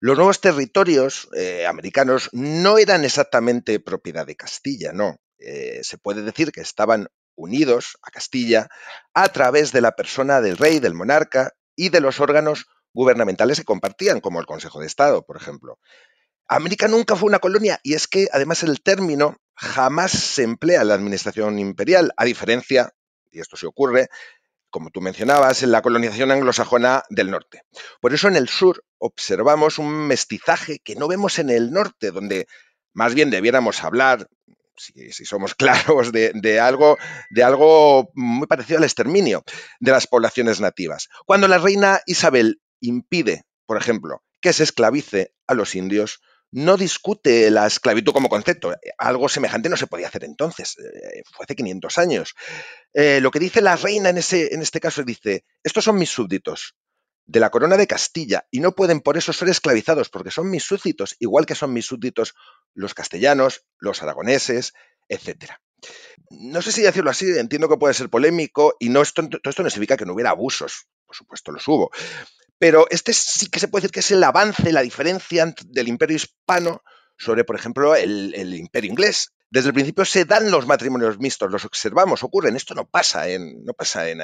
Los 0.00 0.16
nuevos 0.16 0.40
territorios 0.40 1.28
eh, 1.34 1.66
americanos 1.66 2.28
no 2.32 2.78
eran 2.78 3.04
exactamente 3.04 3.80
propiedad 3.80 4.26
de 4.26 4.36
Castilla, 4.36 4.92
no. 4.92 5.18
se 5.38 5.98
puede 5.98 6.22
decir 6.22 6.52
que 6.52 6.60
estaban 6.60 7.08
unidos 7.36 7.98
a 8.02 8.10
Castilla 8.10 8.68
a 9.12 9.28
través 9.28 9.72
de 9.72 9.80
la 9.80 9.92
persona 9.92 10.40
del 10.40 10.56
rey, 10.56 10.78
del 10.78 10.94
monarca 10.94 11.52
y 11.76 11.88
de 11.90 12.00
los 12.00 12.20
órganos 12.20 12.66
gubernamentales 12.92 13.58
que 13.58 13.64
compartían, 13.64 14.20
como 14.20 14.40
el 14.40 14.46
Consejo 14.46 14.80
de 14.80 14.86
Estado, 14.86 15.26
por 15.26 15.36
ejemplo. 15.36 15.78
América 16.48 16.88
nunca 16.88 17.16
fue 17.16 17.28
una 17.28 17.38
colonia 17.38 17.80
y 17.82 17.94
es 17.94 18.06
que 18.06 18.28
además 18.32 18.62
el 18.62 18.80
término 18.82 19.36
jamás 19.54 20.12
se 20.12 20.42
emplea 20.42 20.82
en 20.82 20.88
la 20.88 20.94
administración 20.94 21.58
imperial, 21.58 22.12
a 22.16 22.24
diferencia, 22.24 22.92
y 23.30 23.40
esto 23.40 23.56
se 23.56 23.66
ocurre, 23.66 24.08
como 24.70 24.90
tú 24.90 25.00
mencionabas, 25.00 25.62
en 25.62 25.70
la 25.70 25.82
colonización 25.82 26.32
anglosajona 26.32 27.04
del 27.08 27.30
norte. 27.30 27.62
Por 28.00 28.12
eso 28.12 28.28
en 28.28 28.36
el 28.36 28.48
sur 28.48 28.84
observamos 28.98 29.78
un 29.78 30.06
mestizaje 30.06 30.80
que 30.82 30.96
no 30.96 31.08
vemos 31.08 31.38
en 31.38 31.50
el 31.50 31.70
norte, 31.70 32.10
donde 32.10 32.46
más 32.92 33.14
bien 33.14 33.30
debiéramos 33.30 33.82
hablar, 33.84 34.28
si, 34.76 35.24
somos 35.24 35.54
claros, 35.56 36.12
de, 36.12 36.60
algo, 36.60 36.98
de 37.30 37.42
algo 37.44 38.10
muy 38.14 38.46
parecido 38.46 38.78
al 38.78 38.84
exterminio 38.84 39.44
de 39.80 39.92
las 39.92 40.06
poblaciones 40.06 40.60
nativas. 40.60 41.08
Cuando 41.26 41.48
la 41.48 41.58
reina 41.58 42.00
Isabel 42.06 42.60
impide, 42.80 43.44
por 43.66 43.76
ejemplo, 43.76 44.22
que 44.40 44.52
se 44.52 44.64
esclavice 44.64 45.32
a 45.46 45.54
los 45.54 45.74
indios, 45.74 46.20
no 46.54 46.76
discute 46.76 47.50
la 47.50 47.66
esclavitud 47.66 48.12
como 48.12 48.28
concepto. 48.28 48.72
Algo 48.98 49.28
semejante 49.28 49.68
no 49.68 49.76
se 49.76 49.88
podía 49.88 50.06
hacer 50.06 50.22
entonces, 50.22 50.76
eh, 50.78 51.22
fue 51.32 51.44
hace 51.44 51.56
500 51.56 51.98
años. 51.98 52.34
Eh, 52.92 53.18
lo 53.20 53.32
que 53.32 53.40
dice 53.40 53.60
la 53.60 53.74
reina 53.74 54.10
en, 54.10 54.18
este 54.18 54.80
caso 54.80 55.02
dice, 55.02 55.44
estos 55.64 55.82
son 55.82 55.98
mis 55.98 56.10
súbditos 56.10 56.76
de 57.26 57.40
la 57.40 57.50
corona 57.50 57.76
de 57.76 57.88
Castilla 57.88 58.46
y 58.52 58.60
no 58.60 58.72
pueden 58.72 59.00
por 59.00 59.16
eso 59.16 59.32
ser 59.32 59.48
esclavizados 59.48 60.10
porque 60.10 60.30
son 60.30 60.48
mis 60.48 60.62
súbditos, 60.62 61.16
igual 61.18 61.44
que 61.44 61.56
son 61.56 61.72
mis 61.72 61.86
súbditos 61.86 62.34
los 62.72 62.94
castellanos, 62.94 63.64
los 63.80 64.00
aragoneses, 64.04 64.74
etc. 65.08 65.54
No 66.30 66.62
sé 66.62 66.70
si 66.70 66.82
decirlo 66.82 67.10
así, 67.10 67.36
entiendo 67.36 67.68
que 67.68 67.78
puede 67.78 67.94
ser 67.94 68.08
polémico 68.10 68.76
y 68.78 68.90
no 68.90 69.02
todo 69.04 69.50
esto 69.50 69.64
no 69.64 69.70
significa 69.70 69.96
que 69.96 70.06
no 70.06 70.12
hubiera 70.12 70.30
abusos, 70.30 70.86
por 71.04 71.16
supuesto 71.16 71.50
los 71.50 71.66
hubo, 71.66 71.90
pero 72.64 72.86
este 72.88 73.12
sí 73.12 73.50
que 73.50 73.60
se 73.60 73.68
puede 73.68 73.82
decir 73.82 73.92
que 73.92 74.00
es 74.00 74.10
el 74.10 74.24
avance, 74.24 74.72
la 74.72 74.80
diferencia 74.80 75.54
del 75.66 75.86
imperio 75.86 76.16
hispano 76.16 76.82
sobre, 77.18 77.44
por 77.44 77.56
ejemplo, 77.56 77.94
el, 77.94 78.54
imperio 78.54 78.90
inglés. 78.90 79.34
Desde 79.50 79.68
el 79.68 79.74
principio 79.74 80.06
se 80.06 80.24
dan 80.24 80.50
los 80.50 80.66
matrimonios 80.66 81.18
mixtos, 81.18 81.52
los 81.52 81.66
observamos, 81.66 82.22
ocurren. 82.22 82.56
Esto 82.56 82.74
no 82.74 82.86
pasa 82.86 83.28
en, 83.28 83.62
no 83.66 83.74
pasa 83.74 84.08
en, 84.08 84.22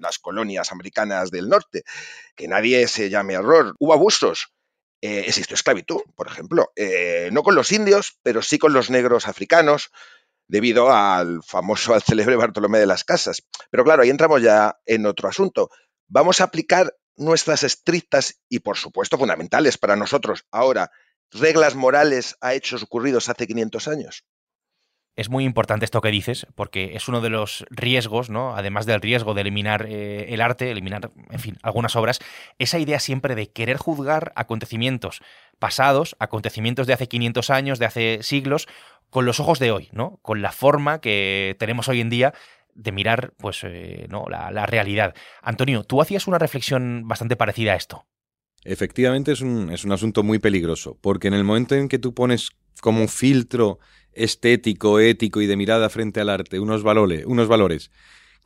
las 0.00 0.20
colonias 0.20 0.70
americanas 0.70 1.32
del 1.32 1.48
norte. 1.48 1.82
Que 2.36 2.46
nadie 2.46 2.86
se 2.86 3.10
llame 3.10 3.34
error. 3.34 3.74
Hubo 3.80 3.92
abusos. 3.92 4.54
Eh, 5.00 5.24
existió 5.26 5.54
esclavitud, 5.54 6.02
por 6.14 6.28
ejemplo. 6.28 6.70
Eh, 6.76 7.28
no 7.32 7.42
con 7.42 7.56
los 7.56 7.72
indios, 7.72 8.20
pero 8.22 8.40
sí 8.40 8.58
con 8.60 8.72
los 8.72 8.88
negros 8.88 9.26
africanos, 9.26 9.90
debido 10.46 10.92
al 10.92 11.40
famoso, 11.42 11.92
al 11.94 12.04
célebre 12.04 12.36
Bartolomé 12.36 12.78
de 12.78 12.86
las 12.86 13.02
Casas. 13.02 13.42
Pero 13.68 13.82
claro, 13.82 14.04
ahí 14.04 14.10
entramos 14.10 14.42
ya 14.42 14.78
en 14.86 15.06
otro 15.06 15.28
asunto. 15.28 15.70
Vamos 16.06 16.40
a 16.40 16.44
aplicar 16.44 16.94
nuestras 17.18 17.62
estrictas 17.62 18.40
y, 18.48 18.60
por 18.60 18.76
supuesto, 18.76 19.18
fundamentales 19.18 19.76
para 19.78 19.96
nosotros 19.96 20.46
ahora 20.50 20.90
reglas 21.30 21.74
morales 21.74 22.36
a 22.40 22.54
hechos 22.54 22.82
ocurridos 22.82 23.28
hace 23.28 23.46
500 23.46 23.88
años? 23.88 24.24
Es 25.18 25.30
muy 25.30 25.42
importante 25.42 25.84
esto 25.84 26.00
que 26.00 26.12
dices, 26.12 26.46
porque 26.54 26.94
es 26.94 27.08
uno 27.08 27.20
de 27.20 27.28
los 27.28 27.66
riesgos, 27.70 28.30
¿no? 28.30 28.54
Además 28.54 28.86
del 28.86 29.00
riesgo 29.00 29.34
de 29.34 29.40
eliminar 29.40 29.84
eh, 29.88 30.32
el 30.32 30.40
arte, 30.40 30.70
eliminar, 30.70 31.10
en 31.30 31.40
fin, 31.40 31.58
algunas 31.64 31.96
obras, 31.96 32.20
esa 32.60 32.78
idea 32.78 33.00
siempre 33.00 33.34
de 33.34 33.50
querer 33.50 33.78
juzgar 33.78 34.32
acontecimientos 34.36 35.20
pasados, 35.58 36.14
acontecimientos 36.20 36.86
de 36.86 36.92
hace 36.92 37.08
500 37.08 37.50
años, 37.50 37.80
de 37.80 37.86
hace 37.86 38.18
siglos, 38.22 38.68
con 39.10 39.26
los 39.26 39.40
ojos 39.40 39.58
de 39.58 39.72
hoy, 39.72 39.88
¿no? 39.90 40.20
Con 40.22 40.40
la 40.40 40.52
forma 40.52 41.00
que 41.00 41.56
tenemos 41.58 41.88
hoy 41.88 42.00
en 42.00 42.10
día 42.10 42.32
de 42.78 42.92
mirar, 42.92 43.34
pues, 43.36 43.60
eh, 43.64 44.06
¿no? 44.08 44.26
La, 44.30 44.50
la 44.50 44.64
realidad. 44.64 45.14
Antonio, 45.42 45.82
tú 45.82 46.00
hacías 46.00 46.28
una 46.28 46.38
reflexión 46.38 47.06
bastante 47.06 47.36
parecida 47.36 47.72
a 47.72 47.76
esto. 47.76 48.06
Efectivamente 48.64 49.32
es 49.32 49.40
un, 49.40 49.70
es 49.70 49.84
un 49.84 49.92
asunto 49.92 50.22
muy 50.22 50.38
peligroso, 50.38 50.96
porque 51.00 51.28
en 51.28 51.34
el 51.34 51.44
momento 51.44 51.74
en 51.74 51.88
que 51.88 51.98
tú 51.98 52.14
pones 52.14 52.50
como 52.80 53.00
un 53.00 53.08
filtro 53.08 53.80
estético, 54.12 55.00
ético 55.00 55.40
y 55.40 55.46
de 55.46 55.56
mirada 55.56 55.88
frente 55.90 56.20
al 56.20 56.28
arte, 56.28 56.60
unos 56.60 56.82
valores, 56.82 57.24
unos 57.26 57.48
valores 57.48 57.90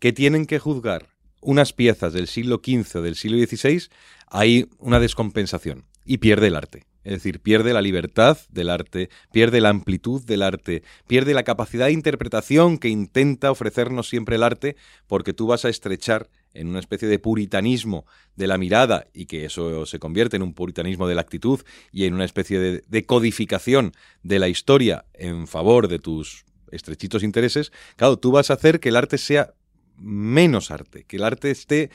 que 0.01 0.13
tienen 0.13 0.47
que 0.47 0.59
juzgar 0.59 1.09
unas 1.41 1.73
piezas 1.73 2.13
del 2.13 2.29
siglo 2.29 2.61
XV 2.65 2.99
o 2.99 3.03
del 3.03 3.17
siglo 3.17 3.37
XVI, 3.45 3.89
hay 4.29 4.69
una 4.79 5.01
descompensación 5.01 5.85
y 6.05 6.19
pierde 6.19 6.47
el 6.47 6.57
arte. 6.57 6.85
Es 7.05 7.13
decir, 7.15 7.41
pierde 7.41 7.73
la 7.73 7.83
libertad 7.83 8.39
del 8.49 8.71
arte, 8.71 9.11
pierde 9.33 9.61
la 9.61 9.71
amplitud 9.71 10.25
del 10.25 10.43
arte, 10.43 10.83
pierde 11.07 11.35
la 11.35 11.43
capacidad 11.43 11.87
de 11.87 11.93
interpretación 11.93 12.79
que 12.79 12.89
intenta 12.89 13.51
ofrecernos 13.51 14.09
siempre 14.09 14.37
el 14.37 14.43
arte, 14.43 14.77
porque 15.07 15.33
tú 15.33 15.47
vas 15.47 15.65
a 15.65 15.69
estrechar 15.69 16.31
en 16.55 16.69
una 16.69 16.81
especie 16.81 17.09
de 17.09 17.19
puritanismo 17.19 18.07
de 18.37 18.47
la 18.47 18.59
mirada 18.59 19.07
y 19.13 19.27
que 19.27 19.45
eso 19.45 19.87
se 19.87 19.99
convierte 19.99 20.37
en 20.37 20.43
un 20.43 20.55
puritanismo 20.55 21.09
de 21.09 21.15
la 21.15 21.23
actitud 21.23 21.61
y 21.91 22.05
en 22.05 22.15
una 22.15 22.25
especie 22.25 22.59
de, 22.59 23.07
codificación 23.07 23.93
de 24.23 24.39
la 24.39 24.49
historia 24.49 25.07
en 25.15 25.47
favor 25.47 25.89
de 25.89 25.99
tus 25.99 26.45
estrechitos 26.71 27.23
intereses, 27.23 27.73
claro, 27.97 28.19
tú 28.19 28.31
vas 28.31 28.51
a 28.51 28.55
hacer 28.55 28.81
que 28.81 28.91
el 28.91 28.97
arte 28.97 29.19
sea 29.19 29.55
menos 29.97 30.71
arte, 30.71 31.05
que 31.05 31.17
el 31.17 31.25
arte 31.25 31.51
esté 31.51 31.91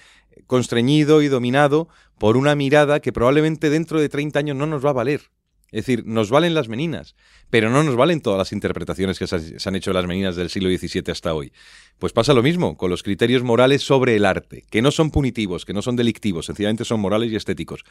constreñido 0.46 1.22
y 1.22 1.28
dominado 1.28 1.88
por 2.18 2.38
una 2.38 2.56
mirada 2.56 3.00
que 3.00 3.14
probablemente 3.14 3.70
dentro 3.70 4.00
de 4.00 4.10
30 4.10 4.40
años 4.40 4.58
no 4.58 4.68
nos 4.68 4.86
va 4.86 4.92
a 4.92 4.94
valer. 4.94 5.32
Es 5.72 5.86
decir, 5.86 6.06
nos 6.06 6.30
valen 6.30 6.54
las 6.54 6.70
meninas, 6.70 7.16
pero 7.50 7.70
no 7.70 7.84
nos 7.84 7.98
valen 7.98 8.22
todas 8.22 8.38
las 8.38 8.54
interpretaciones 8.54 9.20
que 9.20 9.28
se 9.28 9.70
han 9.70 9.76
hecho 9.76 9.90
de 9.90 9.96
las 9.96 10.08
meninas 10.08 10.38
del 10.38 10.50
siglo 10.50 10.70
XVII 10.70 11.12
hasta 11.12 11.34
hoy. 11.34 11.52
Pues 12.00 12.14
pasa 12.14 12.34
lo 12.34 12.42
mismo 12.42 12.78
con 12.78 12.90
los 12.90 13.04
criterios 13.04 13.44
morales 13.44 13.82
sobre 13.82 14.16
el 14.16 14.26
arte, 14.26 14.64
que 14.70 14.82
no 14.82 14.92
son 14.92 15.12
punitivos, 15.12 15.66
que 15.66 15.74
no 15.74 15.82
son 15.82 15.96
delictivos, 15.96 16.46
sencillamente 16.46 16.86
son 16.86 17.02
morales 17.02 17.32
y 17.32 17.36
estéticos, 17.36 17.84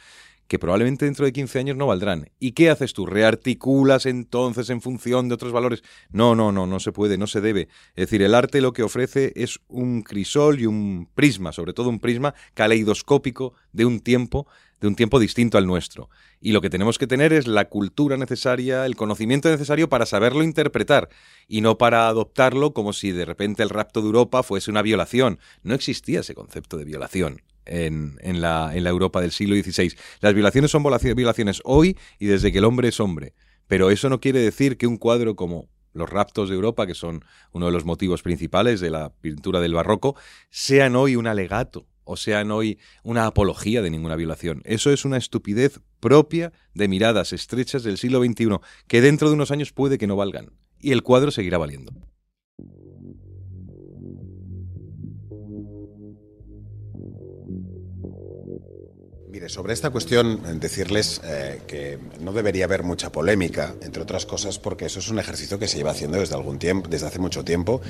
que 0.47 0.57
probablemente 0.57 1.05
dentro 1.05 1.25
de 1.25 1.33
15 1.33 1.59
años 1.59 1.77
no 1.77 1.87
valdrán. 1.87 2.29
¿Y 2.39 2.53
qué 2.53 2.69
haces 2.69 2.93
tú? 2.93 3.05
¿Rearticulas 3.05 4.05
entonces 4.05 4.69
en 4.69 4.81
función 4.81 5.27
de 5.27 5.35
otros 5.35 5.51
valores? 5.51 5.83
No, 6.09 6.35
no, 6.35 6.51
no, 6.51 6.65
no 6.65 6.79
se 6.79 6.91
puede, 6.91 7.17
no 7.17 7.27
se 7.27 7.41
debe. 7.41 7.67
Es 7.95 8.07
decir, 8.07 8.23
el 8.23 8.33
arte 8.33 8.61
lo 8.61 8.73
que 8.73 8.83
ofrece 8.83 9.33
es 9.35 9.59
un 9.67 10.01
crisol 10.01 10.59
y 10.59 10.65
un 10.65 11.09
prisma, 11.13 11.51
sobre 11.51 11.73
todo 11.73 11.89
un 11.89 11.99
prisma 11.99 12.33
caleidoscópico 12.53 13.53
de 13.71 13.85
un 13.85 13.99
tiempo 13.99 14.47
de 14.79 14.87
un 14.87 14.95
tiempo 14.95 15.19
distinto 15.19 15.57
al 15.57 15.65
nuestro. 15.65 16.09
Y 16.39 16.51
lo 16.51 16.61
que 16.61 16.69
tenemos 16.69 16.97
que 16.97 17.07
tener 17.07 17.33
es 17.33 17.47
la 17.47 17.65
cultura 17.65 18.17
necesaria, 18.17 18.85
el 18.85 18.95
conocimiento 18.95 19.49
necesario 19.49 19.89
para 19.89 20.05
saberlo 20.05 20.43
interpretar 20.43 21.09
y 21.47 21.61
no 21.61 21.77
para 21.77 22.07
adoptarlo 22.07 22.73
como 22.73 22.93
si 22.93 23.11
de 23.11 23.25
repente 23.25 23.63
el 23.63 23.69
rapto 23.69 24.01
de 24.01 24.07
Europa 24.07 24.43
fuese 24.43 24.69
una 24.69 24.81
violación. 24.81 25.39
No 25.63 25.73
existía 25.73 26.19
ese 26.19 26.35
concepto 26.35 26.77
de 26.77 26.85
violación. 26.85 27.41
En, 27.69 28.17
en, 28.21 28.39
la, 28.39 28.71
en 28.73 28.85
la 28.85 28.89
Europa 28.89 29.19
del 29.19 29.33
siglo 29.33 29.53
XVI. 29.53 29.93
Las 30.21 30.33
violaciones 30.33 30.71
son 30.71 30.83
violaciones 30.83 31.61
hoy 31.65 31.97
y 32.17 32.27
desde 32.27 32.53
que 32.53 32.59
el 32.59 32.63
hombre 32.63 32.87
es 32.87 33.01
hombre. 33.01 33.33
Pero 33.67 33.91
eso 33.91 34.07
no 34.07 34.21
quiere 34.21 34.39
decir 34.39 34.77
que 34.77 34.87
un 34.87 34.95
cuadro 34.95 35.35
como 35.35 35.67
los 35.91 36.09
raptos 36.09 36.47
de 36.47 36.55
Europa, 36.55 36.87
que 36.87 36.93
son 36.93 37.25
uno 37.51 37.65
de 37.65 37.73
los 37.73 37.83
motivos 37.83 38.21
principales 38.21 38.79
de 38.79 38.89
la 38.89 39.11
pintura 39.19 39.59
del 39.59 39.73
barroco, 39.73 40.15
sean 40.49 40.95
hoy 40.95 41.17
un 41.17 41.27
alegato 41.27 41.85
o 42.07 42.17
sean 42.17 42.51
hoy 42.51 42.79
una 43.03 43.25
apología 43.25 43.81
de 43.81 43.89
ninguna 43.89 44.15
violación. 44.15 44.61
Eso 44.65 44.91
es 44.91 45.05
una 45.05 45.17
estupidez 45.17 45.79
propia 45.99 46.53
de 46.73 46.87
miradas 46.87 47.33
estrechas 47.33 47.83
del 47.83 47.97
siglo 47.97 48.23
XXI, 48.23 48.57
que 48.87 49.01
dentro 49.01 49.27
de 49.29 49.35
unos 49.35 49.51
años 49.51 49.73
puede 49.73 49.97
que 49.97 50.07
no 50.07 50.15
valgan. 50.15 50.53
Y 50.79 50.91
el 50.91 51.03
cuadro 51.03 51.31
seguirá 51.31 51.57
valiendo. 51.57 51.91
Mire, 59.29 59.49
sobre 59.49 59.73
esta 59.73 59.89
cuestión, 59.89 60.59
decirles 60.59 61.21
eh, 61.23 61.61
que 61.67 61.99
no 62.21 62.31
debería 62.31 62.65
haber 62.65 62.83
mucha 62.83 63.11
polémica, 63.11 63.75
entre 63.81 64.01
otras 64.01 64.25
cosas, 64.25 64.57
porque 64.57 64.85
eso 64.85 64.99
es 64.99 65.09
un 65.09 65.19
ejercicio 65.19 65.59
que 65.59 65.67
se 65.67 65.77
lleva 65.77 65.91
haciendo 65.91 66.17
desde 66.17 66.33
algún 66.33 66.57
tiempo, 66.57 66.87
desde 66.89 67.07
hace 67.07 67.19
mucho 67.19 67.43
tiempo, 67.43 67.81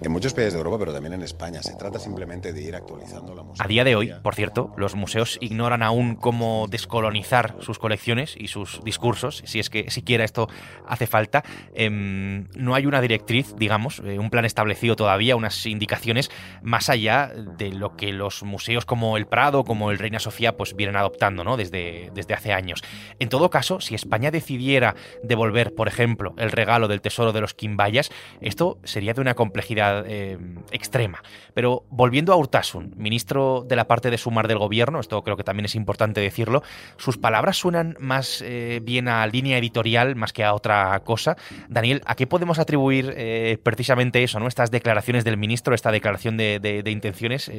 en 0.00 0.12
muchos 0.12 0.32
países 0.32 0.52
de 0.52 0.58
Europa, 0.58 0.78
pero 0.78 0.92
también 0.92 1.14
en 1.14 1.22
España. 1.22 1.62
Se 1.62 1.74
trata 1.74 1.98
simplemente 1.98 2.52
de 2.52 2.62
ir 2.62 2.74
actualizando 2.74 3.34
la 3.34 3.42
música. 3.42 3.64
A 3.64 3.68
día 3.68 3.84
de 3.84 3.96
hoy, 3.96 4.12
por 4.22 4.34
cierto, 4.34 4.72
los 4.76 4.94
museos 4.94 5.38
ignoran 5.40 5.82
aún 5.82 6.14
cómo 6.14 6.66
descolonizar 6.68 7.56
sus 7.60 7.78
colecciones 7.78 8.34
y 8.38 8.48
sus 8.48 8.82
discursos, 8.84 9.42
si 9.44 9.58
es 9.58 9.70
que 9.70 9.90
siquiera 9.90 10.24
esto 10.24 10.48
hace 10.86 11.06
falta. 11.06 11.42
Em, 11.74 12.48
no 12.54 12.74
hay 12.74 12.86
una 12.86 13.00
directriz, 13.00 13.54
digamos, 13.56 14.00
eh, 14.04 14.18
un 14.18 14.30
plan 14.30 14.44
establecido 14.44 14.96
todavía, 14.96 15.36
unas 15.36 15.66
indicaciones 15.66 16.30
más 16.62 16.88
allá 16.88 17.32
de 17.58 17.72
lo 17.72 17.96
que 17.96 18.12
los 18.12 18.42
museos 18.42 18.84
como 18.84 19.16
el 19.16 19.26
Prado, 19.26 19.64
como 19.64 19.90
el 19.90 19.98
Reina 19.98 20.20
Sofía, 20.20 20.56
pues 20.56 20.76
vienen 20.76 20.96
adoptando, 20.96 21.44
¿no? 21.44 21.56
Desde, 21.56 22.10
desde 22.14 22.34
hace 22.34 22.52
años. 22.52 22.82
En 23.18 23.28
todo 23.28 23.50
caso, 23.50 23.80
si 23.80 23.94
España 23.94 24.30
decidiera 24.30 24.94
devolver, 25.22 25.74
por 25.74 25.88
ejemplo, 25.88 26.34
el 26.38 26.52
regalo 26.52 26.88
del 26.88 27.00
tesoro 27.00 27.32
de 27.32 27.40
los 27.40 27.54
Quimbayas, 27.54 28.10
esto 28.40 28.78
sería 28.84 29.14
de 29.14 29.20
una 29.20 29.34
complejidad 29.34 29.87
eh, 30.06 30.38
extrema. 30.70 31.22
Pero 31.54 31.84
volviendo 31.90 32.32
a 32.32 32.36
Urtasun, 32.36 32.94
ministro 32.96 33.64
de 33.66 33.76
la 33.76 33.86
parte 33.86 34.10
de 34.10 34.18
sumar 34.18 34.48
del 34.48 34.58
gobierno, 34.58 35.00
esto 35.00 35.22
creo 35.22 35.36
que 35.36 35.44
también 35.44 35.66
es 35.66 35.74
importante 35.74 36.20
decirlo, 36.20 36.62
sus 36.96 37.18
palabras 37.18 37.56
suenan 37.56 37.96
más 38.00 38.42
eh, 38.42 38.80
bien 38.82 39.08
a 39.08 39.26
línea 39.26 39.58
editorial 39.58 40.16
más 40.16 40.32
que 40.32 40.44
a 40.44 40.54
otra 40.54 41.00
cosa. 41.00 41.36
Daniel, 41.68 42.02
¿a 42.06 42.14
qué 42.14 42.26
podemos 42.26 42.58
atribuir 42.58 43.14
eh, 43.16 43.58
precisamente 43.62 44.22
eso, 44.22 44.40
¿no? 44.40 44.48
estas 44.48 44.70
declaraciones 44.70 45.24
del 45.24 45.36
ministro, 45.36 45.74
esta 45.74 45.90
declaración 45.90 46.36
de, 46.36 46.82
intenciones 46.86 47.50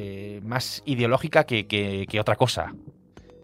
más 0.42 0.82
ideológica 0.86 1.44
que 1.44 2.18
otra 2.20 2.36
cosa? 2.36 2.72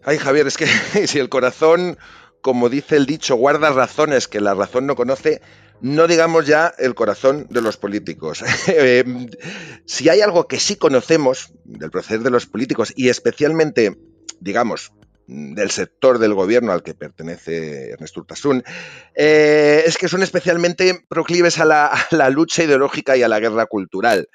Ay, 0.07 0.19
Javier, 0.19 0.47
es 0.47 0.55
que 0.55 0.67
si 1.07 1.19
el 1.19 1.27
corazón, 1.27 1.97
como 2.39 2.69
dice 2.69 2.95
el 2.95 3.05
dicho, 3.05 3.35
guarda 3.35 3.71
razones 3.71 4.29
que 4.29 4.39
la 4.39 4.53
razón 4.53 4.87
no 4.87 4.95
conoce, 4.95 5.41
no 5.81 6.07
digamos 6.07 6.45
ya 6.45 6.73
el 6.77 6.95
corazón 6.95 7.47
de 7.49 7.61
los 7.61 7.77
políticos. 7.77 8.43
Eh, 8.79 9.03
si 9.85 10.09
hay 10.09 10.21
algo 10.21 10.47
que 10.47 10.59
sí 10.59 10.75
conocemos 10.75 11.51
del 11.63 11.89
proceder 11.89 12.21
de 12.21 12.29
los 12.29 12.45
políticos 12.45 12.93
y 12.95 13.09
especialmente, 13.09 13.97
digamos, 14.39 14.91
del 15.27 15.71
sector 15.71 16.19
del 16.19 16.33
gobierno 16.33 16.71
al 16.71 16.83
que 16.83 16.93
pertenece 16.93 17.91
Ernesto 17.91 18.21
Urtasun, 18.21 18.63
eh, 19.15 19.83
es 19.85 19.97
que 19.97 20.07
son 20.07 20.23
especialmente 20.23 21.05
proclives 21.07 21.59
a 21.59 21.65
la, 21.65 22.29
lucha 22.29 22.63
ideológica 22.63 23.17
y 23.17 23.23
a 23.23 23.27
la 23.27 23.39
guerra 23.39 23.65
cultural. 23.65 24.29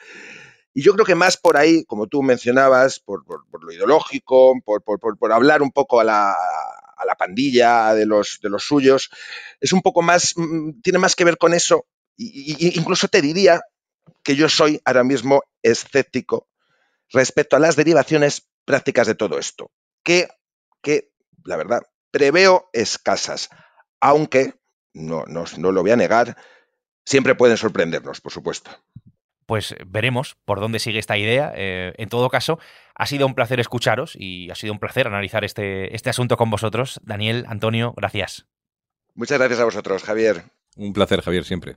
Y 0.75 0.83
yo 0.83 0.95
creo 0.95 1.05
que 1.05 1.15
más 1.15 1.37
por 1.37 1.57
ahí, 1.57 1.85
como 1.85 2.07
tú 2.07 2.23
mencionabas, 2.23 2.99
por, 2.99 3.25
lo 3.27 3.73
ideológico, 3.73 4.55
por, 4.65 4.83
por, 4.83 5.33
hablar 5.33 5.63
un 5.63 5.71
poco 5.71 6.01
a 6.01 6.05
la, 6.05 6.35
a 7.03 7.07
la 7.07 7.15
pandilla 7.15 7.95
de 7.95 8.07
los, 8.07 8.39
de 8.43 8.49
los 8.49 8.65
suyos, 8.65 9.11
es 9.61 9.73
un 9.73 9.83
poco 9.83 10.03
más, 10.03 10.35
mm, 10.37 10.81
tiene 10.83 10.99
más 10.99 11.15
que 11.17 11.25
ver 11.25 11.39
con 11.39 11.55
eso. 11.55 11.87
Y, 12.17 12.77
incluso 12.79 13.09
te 13.09 13.21
diría 13.21 13.61
que 14.23 14.37
yo 14.37 14.49
soy 14.49 14.81
ahora 14.85 15.05
mismo 15.05 15.43
escéptico 15.63 16.49
respecto 17.11 17.57
a 17.57 17.61
las 17.61 17.77
derivaciones 17.77 18.49
prácticas 18.65 19.07
de 19.07 19.15
todo 19.15 19.39
esto, 19.39 19.71
que, 20.05 20.29
que 20.83 21.11
la 21.45 21.57
verdad, 21.57 21.83
preveo 22.11 22.69
escasas, 22.73 23.49
aunque, 24.01 24.55
no, 24.95 25.25
no, 25.27 25.45
no 25.59 25.73
lo 25.73 25.83
voy 25.83 25.91
a 25.91 25.97
negar, 25.97 26.37
siempre 27.05 27.35
pueden 27.35 27.57
sorprendernos, 27.57 28.21
por 28.21 28.33
supuesto 28.33 28.71
pues 29.47 29.75
veremos 29.87 30.37
por 30.45 30.61
dónde 30.61 30.79
sigue 30.79 30.99
esta 30.99 31.17
idea. 31.17 31.53
Eh, 31.57 31.93
en 31.97 32.09
todo 32.09 32.29
caso, 32.31 32.59
ha 32.95 33.07
sido 33.07 33.27
un 33.27 33.35
placer 33.35 33.61
escucharos 33.61 34.17
y 34.17 34.51
ha 34.51 34.55
sido 34.55 34.73
un 34.73 34.79
placer 34.79 35.07
analizar 35.07 35.45
este, 35.45 35.95
este 35.95 36.11
asunto 36.11 36.37
con 36.37 36.51
vosotros. 36.51 37.01
Daniel, 37.05 37.45
Antonio, 37.49 37.95
gracias. 37.97 38.47
Muchas 39.15 39.39
gracias 39.39 39.61
a 39.61 39.65
vosotros, 39.65 40.03
Javier. 40.05 40.45
Un 40.77 40.93
placer, 40.93 41.21
Javier, 41.21 41.45
siempre. 41.45 41.77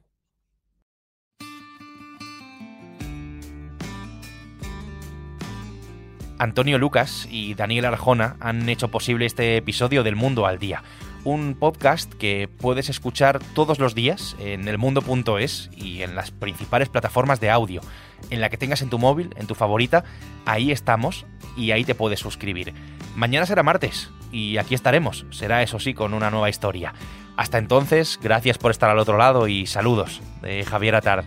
Antonio 6.37 6.77
Lucas 6.77 7.27
y 7.31 7.53
Daniel 7.53 7.85
Arjona 7.85 8.35
han 8.41 8.67
hecho 8.67 8.89
posible 8.89 9.25
este 9.25 9.57
episodio 9.57 10.03
del 10.03 10.17
Mundo 10.17 10.45
al 10.45 10.59
Día 10.59 10.83
un 11.25 11.55
podcast 11.55 12.13
que 12.13 12.47
puedes 12.47 12.87
escuchar 12.87 13.39
todos 13.53 13.79
los 13.79 13.95
días 13.95 14.37
en 14.39 14.67
elmundo.es 14.67 15.69
y 15.75 16.03
en 16.03 16.15
las 16.15 16.31
principales 16.31 16.87
plataformas 16.87 17.41
de 17.41 17.49
audio. 17.49 17.81
En 18.29 18.39
la 18.39 18.49
que 18.49 18.57
tengas 18.57 18.81
en 18.81 18.89
tu 18.89 18.99
móvil, 18.99 19.31
en 19.35 19.47
tu 19.47 19.55
favorita, 19.55 20.05
ahí 20.45 20.71
estamos 20.71 21.25
y 21.57 21.71
ahí 21.71 21.83
te 21.83 21.95
puedes 21.95 22.19
suscribir. 22.19 22.73
Mañana 23.15 23.45
será 23.45 23.63
martes 23.63 24.11
y 24.31 24.57
aquí 24.57 24.75
estaremos. 24.75 25.25
Será 25.31 25.63
eso 25.63 25.79
sí 25.79 25.93
con 25.93 26.13
una 26.13 26.29
nueva 26.29 26.49
historia. 26.49 26.93
Hasta 27.35 27.57
entonces, 27.57 28.19
gracias 28.21 28.57
por 28.57 28.71
estar 28.71 28.89
al 28.89 28.99
otro 28.99 29.17
lado 29.17 29.47
y 29.47 29.65
saludos 29.65 30.21
de 30.41 30.63
Javier 30.63 30.95
Atard. 30.95 31.25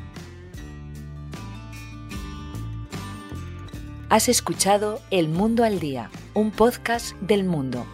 Has 4.10 4.28
escuchado 4.28 5.00
El 5.10 5.28
Mundo 5.28 5.64
al 5.64 5.80
Día, 5.80 6.08
un 6.32 6.50
podcast 6.50 7.14
del 7.20 7.44
mundo 7.44 7.84